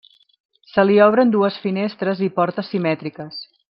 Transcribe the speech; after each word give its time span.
Se 0.71 0.85
li 0.87 0.95
obren 1.09 1.35
dues 1.37 1.61
finestres 1.67 2.27
i 2.31 2.35
porta 2.41 2.69
simètriques. 2.75 3.43